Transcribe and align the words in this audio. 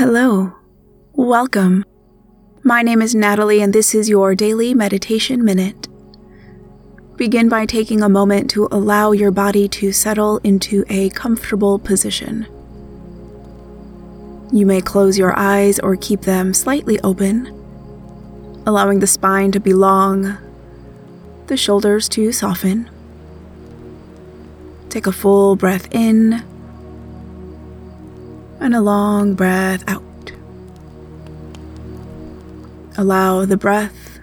Hello. 0.00 0.54
Welcome. 1.12 1.84
My 2.62 2.80
name 2.80 3.02
is 3.02 3.14
Natalie, 3.14 3.60
and 3.60 3.70
this 3.70 3.94
is 3.94 4.08
your 4.08 4.34
daily 4.34 4.72
meditation 4.72 5.44
minute. 5.44 5.88
Begin 7.16 7.50
by 7.50 7.66
taking 7.66 8.00
a 8.00 8.08
moment 8.08 8.48
to 8.52 8.66
allow 8.72 9.12
your 9.12 9.30
body 9.30 9.68
to 9.68 9.92
settle 9.92 10.38
into 10.38 10.86
a 10.88 11.10
comfortable 11.10 11.78
position. 11.78 12.46
You 14.50 14.64
may 14.64 14.80
close 14.80 15.18
your 15.18 15.38
eyes 15.38 15.78
or 15.78 15.96
keep 15.96 16.22
them 16.22 16.54
slightly 16.54 16.98
open, 17.00 17.48
allowing 18.66 19.00
the 19.00 19.06
spine 19.06 19.52
to 19.52 19.60
be 19.60 19.74
long, 19.74 20.38
the 21.48 21.58
shoulders 21.58 22.08
to 22.08 22.32
soften. 22.32 22.88
Take 24.88 25.06
a 25.06 25.12
full 25.12 25.56
breath 25.56 25.94
in 25.94 26.42
and 28.60 28.74
a 28.74 28.80
long 28.80 29.34
breath 29.34 29.82
out. 29.88 30.02
Allow 32.96 33.46
the 33.46 33.56
breath, 33.56 34.20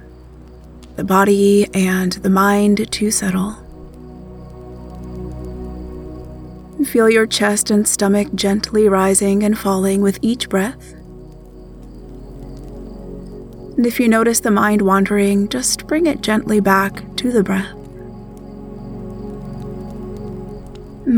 the 0.95 1.03
body, 1.03 1.67
and 1.73 2.13
the 2.13 2.29
mind 2.29 2.91
to 2.91 3.11
settle. 3.11 3.55
Feel 6.85 7.09
your 7.09 7.25
chest 7.25 7.71
and 7.71 7.87
stomach 7.87 8.33
gently 8.35 8.87
rising 8.87 9.43
and 9.43 9.57
falling 9.57 10.01
with 10.01 10.19
each 10.21 10.47
breath. 10.47 10.93
And 13.75 13.85
if 13.85 13.99
you 13.99 14.07
notice 14.07 14.39
the 14.39 14.51
mind 14.51 14.81
wandering, 14.83 15.49
just 15.49 15.85
bring 15.87 16.05
it 16.05 16.21
gently 16.21 16.59
back 16.59 17.03
to 17.17 17.31
the 17.31 17.43
breath. 17.43 17.86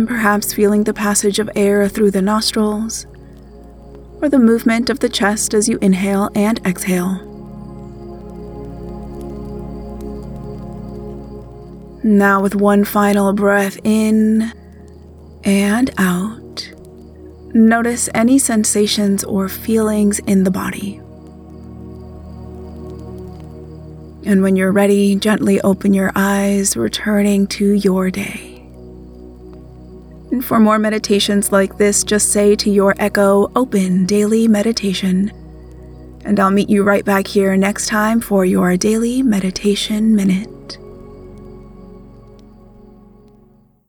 Perhaps 0.07 0.53
feeling 0.53 0.83
the 0.83 0.93
passage 0.93 1.39
of 1.39 1.49
air 1.55 1.87
through 1.89 2.11
the 2.11 2.21
nostrils, 2.21 3.07
or 4.21 4.29
the 4.29 4.39
movement 4.39 4.89
of 4.89 4.99
the 4.99 5.09
chest 5.09 5.53
as 5.53 5.67
you 5.67 5.77
inhale 5.81 6.29
and 6.35 6.59
exhale. 6.65 7.25
Now, 12.03 12.41
with 12.41 12.55
one 12.55 12.85
final 12.85 13.33
breath 13.33 13.77
in 13.83 14.53
and 15.43 15.91
out, 15.97 16.71
notice 17.53 18.09
any 18.13 18.37
sensations 18.37 19.23
or 19.23 19.49
feelings 19.49 20.19
in 20.19 20.43
the 20.43 20.51
body. 20.51 21.01
And 24.25 24.43
when 24.43 24.55
you're 24.55 24.71
ready, 24.71 25.15
gently 25.15 25.59
open 25.61 25.93
your 25.93 26.11
eyes, 26.15 26.77
returning 26.77 27.47
to 27.47 27.73
your 27.73 28.11
day. 28.11 28.48
And 30.31 30.45
for 30.45 30.59
more 30.59 30.77
meditations 30.77 31.51
like 31.51 31.77
this, 31.77 32.03
just 32.03 32.31
say 32.31 32.55
to 32.57 32.69
your 32.69 32.93
echo, 32.99 33.51
Open 33.55 34.05
Daily 34.05 34.47
Meditation. 34.47 35.31
And 36.23 36.39
I'll 36.39 36.51
meet 36.51 36.69
you 36.69 36.83
right 36.83 37.03
back 37.03 37.25
here 37.25 37.55
next 37.57 37.87
time 37.87 38.21
for 38.21 38.45
your 38.45 38.77
Daily 38.77 39.23
Meditation 39.23 40.15
Minute. 40.15 40.58